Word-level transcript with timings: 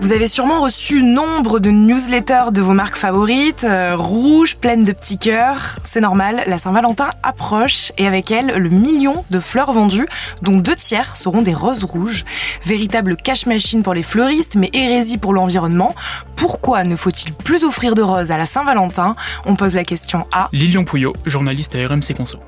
Vous 0.00 0.12
avez 0.12 0.26
sûrement 0.26 0.62
reçu 0.62 1.02
nombre 1.02 1.60
de 1.60 1.68
newsletters 1.68 2.52
de 2.52 2.62
vos 2.62 2.72
marques 2.72 2.96
favorites, 2.96 3.64
euh, 3.64 3.96
rouges, 3.96 4.56
pleines 4.56 4.82
de 4.82 4.92
petits 4.92 5.18
cœurs. 5.18 5.78
C'est 5.84 6.00
normal, 6.00 6.42
la 6.46 6.56
Saint-Valentin 6.56 7.10
approche 7.22 7.92
et 7.98 8.06
avec 8.06 8.30
elle 8.30 8.56
le 8.56 8.70
million 8.70 9.26
de 9.30 9.38
fleurs 9.40 9.72
vendues, 9.72 10.08
dont 10.40 10.56
deux 10.56 10.74
tiers 10.74 11.18
seront 11.18 11.42
des 11.42 11.52
roses 11.52 11.84
rouges. 11.84 12.24
Véritable 12.64 13.14
cash 13.14 13.44
machine 13.44 13.82
pour 13.82 13.92
les 13.92 14.02
fleuristes, 14.02 14.56
mais 14.56 14.70
hérésie 14.72 15.18
pour 15.18 15.34
l'environnement. 15.34 15.94
Pourquoi 16.34 16.82
ne 16.84 16.96
faut-il 16.96 17.34
plus 17.34 17.64
offrir 17.64 17.94
de 17.94 18.02
roses 18.02 18.30
à 18.30 18.38
la 18.38 18.46
Saint-Valentin? 18.46 19.16
On 19.44 19.54
pose 19.54 19.74
la 19.74 19.84
question 19.84 20.26
à 20.32 20.48
Lilian 20.54 20.84
Pouillot, 20.84 21.12
journaliste 21.26 21.74
à 21.74 21.86
RMC 21.86 22.14
Conso. 22.16 22.38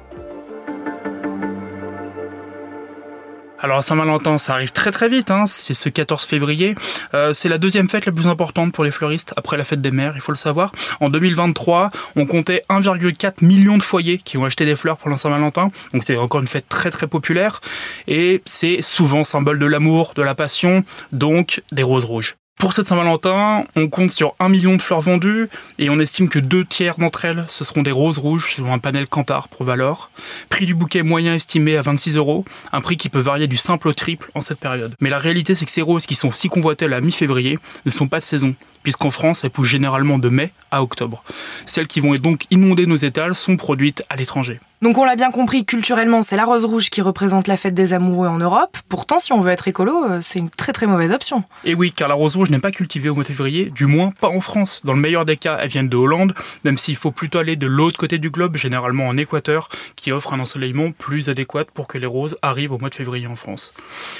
Alors 3.63 3.85
Saint-Valentin, 3.85 4.39
ça 4.39 4.55
arrive 4.55 4.73
très 4.73 4.91
très 4.91 5.09
vite, 5.09 5.31
hein. 5.31 5.47
c'est 5.47 5.75
ce 5.75 5.89
14 5.89 6.25
février. 6.25 6.75
Euh, 7.15 7.33
c'est 7.33 7.49
la 7.49 7.59
deuxième 7.59 7.89
fête 7.89 8.07
la 8.07 8.11
plus 8.11 8.27
importante 8.27 8.73
pour 8.73 8.83
les 8.83 8.91
fleuristes 8.91 9.33
après 9.37 9.57
la 9.57 9.63
fête 9.63 9.81
des 9.81 9.93
mères, 9.93 10.15
il 10.17 10.21
faut 10.21 10.33
le 10.33 10.37
savoir. 10.37 10.73
En 10.99 11.11
2023, 11.11 11.89
on 12.17 12.27
comptait 12.27 12.65
1,4 12.69 13.45
million 13.45 13.79
de 13.79 13.83
foyers 13.85 14.19
qui 14.19 14.37
ont 14.37 14.45
acheté 14.45 14.65
des 14.65 14.75
fleurs 14.75 14.97
pour 14.97 15.11
la 15.11 15.17
Saint-Valentin, 15.17 15.71
donc 15.93 16.03
c'est 16.03 16.17
encore 16.17 16.41
une 16.41 16.49
fête 16.49 16.69
très 16.69 16.91
très 16.91 17.07
populaire. 17.07 17.61
Et 18.09 18.43
c'est 18.47 18.83
souvent 18.83 19.23
symbole 19.23 19.61
de 19.61 19.67
l'amour, 19.67 20.13
de 20.17 20.23
la 20.23 20.35
passion, 20.35 20.83
donc 21.13 21.63
des 21.71 21.85
roses 21.85 22.05
rouges. 22.05 22.35
Pour 22.63 22.75
cette 22.75 22.87
Saint-Valentin, 22.87 23.65
on 23.75 23.89
compte 23.89 24.13
sur 24.13 24.37
1 24.39 24.49
million 24.49 24.77
de 24.77 24.81
fleurs 24.81 25.01
vendues 25.01 25.49
et 25.81 25.91
on 25.91 25.99
estime 25.99 26.29
que 26.29 26.39
deux 26.39 26.65
tiers 26.65 26.97
d'entre 26.97 27.25
elles, 27.25 27.45
ce 27.49 27.65
seront 27.65 27.83
des 27.83 27.91
roses 27.91 28.19
rouges 28.19 28.55
selon 28.55 28.73
un 28.73 28.79
panel 28.79 29.09
Cantar 29.09 29.49
pour 29.49 29.67
Valor. 29.67 30.13
Prix 30.49 30.65
du 30.65 30.77
bouquet 30.77 31.03
moyen 31.03 31.35
estimé 31.35 31.77
à 31.77 31.83
26 31.83 32.15
euros, 32.17 32.45
un 32.71 32.81
prix 32.81 32.97
qui 32.97 33.09
peut 33.09 33.19
varier 33.19 33.49
du 33.49 33.57
simple 33.57 33.89
au 33.89 33.93
triple 33.95 34.31
en 34.37 34.41
cette 34.41 34.61
période. 34.61 34.95
Mais 35.01 35.11
la 35.11 35.19
réalité, 35.19 35.57
c'est 35.57 35.65
que 35.65 35.73
ces 35.73 35.83
roses 35.83 36.07
qui 36.07 36.15
sont 36.15 36.31
si 36.31 36.49
convoitées 36.49 36.85
à 36.85 37.01
mi-février 37.01 37.59
ne 37.85 37.91
sont 37.91 38.07
pas 38.07 38.21
de 38.21 38.25
saison, 38.25 38.55
puisqu'en 38.85 39.11
France, 39.11 39.43
elles 39.43 39.51
poussent 39.51 39.67
généralement 39.67 40.21
de 40.21 40.29
mai 40.29 40.53
à 40.71 40.85
octobre. 40.85 41.25
Celles 41.67 41.89
qui 41.89 41.99
vont 41.99 42.15
donc 42.15 42.45
inonder 42.53 42.87
nos 42.87 42.95
étals 42.95 43.35
sont 43.35 43.57
produites 43.57 44.05
à 44.09 44.15
l'étranger. 44.15 44.61
Donc 44.83 44.99
on 44.99 45.05
l'a 45.05 45.15
bien 45.15 45.31
compris, 45.31 45.65
culturellement, 45.65 46.23
c'est 46.23 46.35
la 46.35 46.45
rose 46.45 46.65
rouge 46.65 46.91
qui 46.91 47.03
représente 47.03 47.47
la 47.47 47.57
fête 47.57 47.73
des 47.73 47.93
amoureux 47.93 48.27
en 48.27 48.39
Europe. 48.39 48.77
Pourtant, 48.89 49.21
si 49.21 49.33
on 49.33 49.41
veut 49.41 49.53
être 49.53 49.69
écolo, 49.69 50.05
euh, 50.05 50.19
c'est 50.23 50.41
une 50.41 50.51
très 50.51 50.73
très 50.73 50.89
mauvaise 50.89 51.13
option. 51.13 51.45
Et 51.63 51.77
oui, 51.77 51.93
car 51.93 52.09
la 52.09 52.17
rose 52.17 52.35
rouge 52.35 52.51
n'est 52.51 52.59
pas 52.59 52.73
cultivée 52.73 53.09
au 53.09 53.15
mois 53.15 53.23
de 53.23 53.29
février, 53.29 53.67
du 53.67 53.87
moins 53.87 54.11
pas 54.11 54.27
en 54.27 54.41
France. 54.41 54.81
Dans 54.85 54.95
le 54.95 54.99
meilleur 54.99 55.25
des 55.25 55.37
cas, 55.37 55.57
elle 55.61 55.69
vient 55.69 55.85
de 55.85 55.97
Hollande, 55.97 56.35
même 56.65 56.79
s'il 56.79 56.97
faut 56.97 57.13
plutôt 57.13 57.39
aller 57.39 57.55
de 57.55 57.69
l'autre 57.69 57.97
côté 57.97 58.19
du 58.19 58.31
globe, 58.31 58.57
généralement 58.57 59.07
en 59.07 59.17
Équateur, 59.17 59.69
qui 59.95 60.11
offre 60.11 60.33
un 60.33 60.41
ensoleillement 60.41 60.91
plus 60.91 61.29
adéquat 61.29 61.67
pour 61.73 61.87
que 61.87 61.97
les 61.97 62.07
roses 62.07 62.37
arrivent 62.43 62.73
au 62.73 62.79
mois 62.79 62.91
de 62.91 62.97
février 62.97 63.29
en 63.29 63.37
France. 63.37 63.73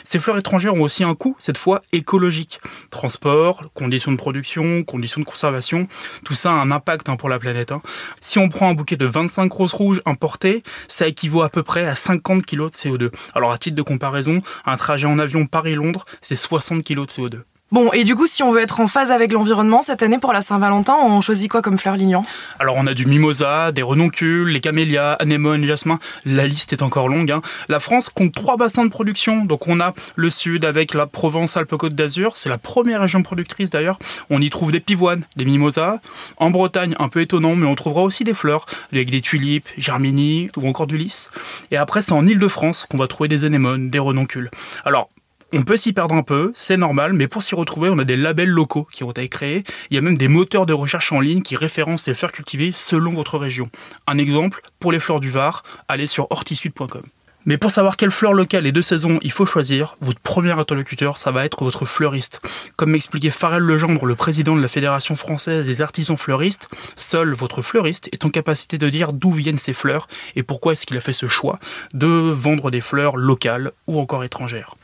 Ces 0.05 0.21
fleurs 0.21 0.39
étrangères 0.39 0.75
ont 0.75 0.83
aussi 0.83 1.03
un 1.03 1.17
coût, 1.17 1.35
cette 1.41 1.59
fois 1.59 1.83
écologique. 1.91 2.61
Transport, 2.93 3.65
conditions 3.75 4.13
de 4.13 4.17
production, 4.17 4.85
conditions 4.85 5.23
de 5.23 5.27
conservation, 5.27 5.89
tout 6.25 6.37
ça 6.37 6.53
a 6.53 6.55
un 6.55 6.71
impact 6.71 7.09
hein, 7.09 7.17
pour 7.17 7.29
la 7.29 7.41
planète. 7.41 7.73
Hein. 7.73 7.83
Si 8.21 8.39
on 8.39 8.49
prend 8.49 8.69
un 8.69 8.75
bouquet 8.75 8.95
de 8.95 9.07
25 9.07 9.53
roses 9.53 9.75
rouges 9.75 10.01
importées, 10.07 10.52
ça 10.89 11.07
équivaut 11.07 11.43
à 11.43 11.49
peu 11.49 11.63
près 11.63 11.87
à 11.87 11.95
50 11.95 12.45
kg 12.45 12.65
de 12.65 12.69
CO2. 12.69 13.11
Alors 13.35 13.53
à 13.53 13.59
titre 13.59 13.77
de 13.77 13.83
comparaison, 13.83 14.43
un 14.67 14.77
trajet 14.77 15.07
en 15.07 15.19
avion 15.19 15.47
Paris-Londres, 15.47 16.05
c'est 16.21 16.37
60 16.37 16.85
kg 16.85 17.07
de 17.07 17.07
CO2. 17.07 17.43
Bon, 17.73 17.91
et 17.95 18.05
du 18.05 18.15
coup, 18.15 18.27
si 18.27 18.43
on 18.43 18.53
veut 18.53 18.61
être 18.61 18.81
en 18.81 18.87
phase 18.87 19.11
avec 19.11 19.33
l'environnement, 19.33 19.81
cette 19.81 20.03
année 20.03 20.19
pour 20.19 20.35
la 20.35 20.43
Saint-Valentin, 20.43 20.95
on 21.03 21.23
choisit 21.23 21.51
quoi 21.51 21.63
comme 21.63 21.79
fleur 21.79 21.97
lignon 21.97 22.23
Alors, 22.59 22.77
on 22.77 22.87
a 22.87 22.93
du 22.93 23.07
mimosa, 23.07 23.73
des 23.73 23.81
renoncules, 23.81 24.49
les 24.49 24.61
camélias, 24.61 25.15
anémones, 25.15 25.65
jasmin. 25.65 25.99
La 26.27 26.47
liste 26.47 26.75
est 26.75 26.83
encore 26.83 27.09
longue. 27.09 27.31
Hein. 27.31 27.41
La 27.71 27.81
France 27.81 28.11
compte 28.11 28.35
trois 28.35 28.59
bassins 28.59 28.85
de 28.85 28.91
production. 28.91 29.47
Donc, 29.47 29.69
on 29.69 29.81
a 29.81 29.95
le 30.17 30.29
sud 30.29 30.67
avec 30.67 30.93
la 30.93 31.07
Provence-Alpes-Côte 31.07 31.95
d'Azur. 31.95 32.37
C'est 32.37 32.51
la 32.51 32.59
première 32.59 33.01
région 33.01 33.23
productrice 33.23 33.71
d'ailleurs. 33.71 33.99
On 34.29 34.43
y 34.43 34.51
trouve 34.51 34.71
des 34.71 34.81
pivoines, 34.81 35.25
des 35.37 35.47
mimosas. 35.47 36.01
En 36.37 36.51
Bretagne, 36.51 36.95
un 36.99 37.09
peu 37.09 37.23
étonnant, 37.23 37.57
mais 37.57 37.67
on 37.67 37.75
trouvera 37.75 38.03
aussi 38.03 38.23
des 38.23 38.35
fleurs 38.35 38.67
avec 38.93 39.09
des 39.09 39.23
tulipes, 39.23 39.69
germini 39.79 40.51
ou 40.59 40.69
encore 40.69 40.87
du 40.87 40.99
lys. 40.99 41.31
Et 41.71 41.79
après, 41.79 42.03
c'est 42.03 42.13
en 42.13 42.27
Ile-de-France 42.27 42.85
qu'on 42.91 42.99
va 42.99 43.07
trouver 43.07 43.29
des 43.29 43.47
anémones, 43.47 43.89
des 43.89 43.99
renoncules. 43.99 44.51
Alors, 44.85 45.09
on 45.53 45.63
peut 45.63 45.77
s'y 45.77 45.93
perdre 45.93 46.15
un 46.15 46.23
peu, 46.23 46.51
c'est 46.55 46.77
normal, 46.77 47.13
mais 47.13 47.29
pour 47.29 47.43
s'y 47.43 47.55
retrouver, 47.55 47.91
on 47.91 47.99
a 47.99 48.05
des 48.05 48.17
labels 48.17 48.49
locaux 48.49 48.89
qui 48.93 49.05
ont 49.05 49.11
été 49.11 49.29
créés. 49.29 49.65
Il 49.91 49.95
y 49.95 49.99
a 49.99 50.01
même 50.01 50.17
des 50.17 50.29
moteurs 50.29 50.67
de 50.67 50.73
recherche 50.73 51.13
en 51.13 51.21
ligne 51.21 51.43
qui 51.43 51.57
référencent 51.57 52.07
les 52.07 52.15
fleurs 52.15 52.33
cultivées 52.33 52.73
selon 52.73 53.13
votre 53.13 53.39
région. 53.39 53.67
Un 54.07 54.19
exemple, 54.19 54.63
pour 54.81 54.93
les 54.93 55.01
fleurs 55.01 55.21
du 55.21 55.31
Var, 55.31 55.63
allez 55.89 56.07
sur 56.07 56.27
hortisud.com. 56.31 57.03
Mais 57.45 57.59
pour 57.59 57.73
savoir 57.73 57.97
quelle 57.97 58.13
fleur 58.13 58.35
locale 58.35 58.67
et 58.67 58.73
de 58.73 58.83
saison 58.83 59.19
il 59.21 59.33
faut 59.33 59.47
choisir, 59.47 59.97
votre 60.01 60.21
premier 60.21 60.53
interlocuteur, 60.53 61.19
ça 61.19 61.33
va 61.33 61.45
être 61.45 61.65
votre 61.65 61.85
fleuriste. 61.85 62.41
Comme 62.77 62.93
m'expliquait 62.93 63.31
Farel 63.31 63.63
Legendre, 63.63 64.07
le 64.07 64.15
président 64.15 64.55
de 64.55 64.63
la 64.63 64.69
Fédération 64.69 65.17
française 65.17 65.67
des 65.67 65.83
artisans 65.83 66.17
fleuristes, 66.17 66.69
seul 66.95 67.33
votre 67.35 67.61
fleuriste 67.61 68.09
est 68.13 68.25
en 68.25 68.31
capacité 68.31 68.79
de 68.79 68.89
dire 68.89 69.13
d'où 69.13 69.33
viennent 69.33 69.59
ces 69.59 69.73
fleurs 69.73 70.07
et 70.37 70.45
pourquoi 70.45 70.75
est-ce 70.75 70.87
qu'il 70.87 70.97
a 70.97 71.01
fait 71.01 71.13
ce 71.13 71.27
choix 71.27 71.59
de 71.95 72.07
vendre 72.07 72.71
des 72.71 72.81
fleurs 72.81 73.17
locales 73.17 73.73
ou 73.89 73.99
encore 73.99 74.23
étrangères. 74.23 74.77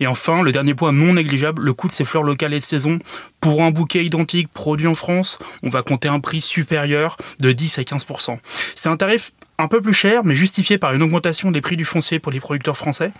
Et 0.00 0.06
enfin, 0.06 0.42
le 0.42 0.52
dernier 0.52 0.74
point 0.74 0.92
non 0.92 1.14
négligeable, 1.14 1.62
le 1.62 1.72
coût 1.72 1.88
de 1.88 1.92
ces 1.92 2.04
fleurs 2.04 2.22
locales 2.22 2.54
et 2.54 2.60
de 2.60 2.64
saison. 2.64 2.98
Pour 3.40 3.62
un 3.62 3.70
bouquet 3.70 4.04
identique 4.04 4.48
produit 4.48 4.86
en 4.86 4.94
France, 4.94 5.38
on 5.62 5.68
va 5.68 5.82
compter 5.82 6.08
un 6.08 6.20
prix 6.20 6.40
supérieur 6.40 7.16
de 7.40 7.52
10 7.52 7.78
à 7.78 7.82
15%. 7.82 8.38
C'est 8.74 8.88
un 8.88 8.96
tarif 8.96 9.32
un 9.58 9.68
peu 9.68 9.80
plus 9.80 9.94
cher, 9.94 10.24
mais 10.24 10.34
justifié 10.34 10.78
par 10.78 10.92
une 10.92 11.02
augmentation 11.02 11.50
des 11.50 11.60
prix 11.60 11.76
du 11.76 11.84
foncier 11.84 12.18
pour 12.18 12.32
les 12.32 12.40
producteurs 12.40 12.76
français. 12.76 13.12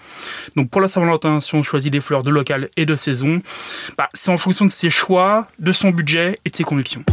Donc 0.55 0.71
pour 0.71 0.81
la 0.81 0.89
Saint-Valentin, 0.89 1.41
si 1.41 1.55
on 1.55 1.63
choisit 1.63 1.93
des 1.93 2.01
fleurs 2.01 2.23
de 2.23 2.31
local 2.31 2.69
et 2.77 2.87
de 2.87 2.97
saison, 2.97 3.41
bah, 3.97 4.09
c'est 4.13 4.31
en 4.31 4.39
fonction 4.39 4.65
de 4.65 4.71
ses 4.71 4.91
choix, 4.91 5.49
de 5.59 5.73
son 5.73 5.91
budget 5.91 6.37
et 6.45 6.51
de 6.51 6.57
ses 6.57 6.65
convictions. 6.65 7.05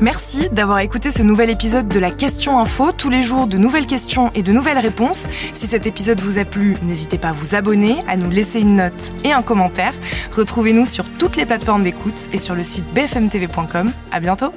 Merci 0.00 0.48
d'avoir 0.50 0.80
écouté 0.80 1.10
ce 1.10 1.22
nouvel 1.22 1.50
épisode 1.50 1.88
de 1.88 2.00
la 2.00 2.10
Question 2.10 2.58
Info. 2.58 2.92
Tous 2.92 3.10
les 3.10 3.22
jours, 3.22 3.46
de 3.46 3.56
nouvelles 3.56 3.86
questions 3.86 4.30
et 4.34 4.42
de 4.42 4.52
nouvelles 4.52 4.78
réponses. 4.78 5.28
Si 5.52 5.66
cet 5.66 5.86
épisode 5.86 6.20
vous 6.20 6.38
a 6.38 6.44
plu, 6.44 6.76
n'hésitez 6.82 7.16
pas 7.16 7.28
à 7.28 7.32
vous 7.32 7.54
abonner, 7.54 7.96
à 8.08 8.16
nous 8.16 8.28
laisser 8.28 8.60
une 8.60 8.76
note 8.76 9.12
et 9.24 9.32
un 9.32 9.42
commentaire. 9.42 9.94
Retrouvez-nous 10.32 10.86
sur 10.86 11.08
toutes 11.18 11.36
les 11.36 11.46
plateformes 11.46 11.84
d'écoute 11.84 12.28
et 12.32 12.38
sur 12.38 12.54
le 12.54 12.64
site 12.64 12.84
bfmtv.com. 12.92 13.92
À 14.10 14.20
bientôt! 14.20 14.52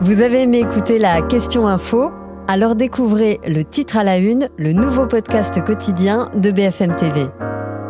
Vous 0.00 0.22
avez 0.22 0.42
aimé 0.42 0.60
écouter 0.60 0.98
la 0.98 1.20
Question 1.22 1.66
Info? 1.66 2.10
Alors 2.46 2.76
découvrez 2.76 3.40
le 3.46 3.62
titre 3.64 3.98
à 3.98 4.04
la 4.04 4.16
une, 4.16 4.48
le 4.56 4.72
nouveau 4.72 5.06
podcast 5.06 5.62
quotidien 5.64 6.30
de 6.34 6.50
BFM 6.50 6.96
TV. 6.96 7.26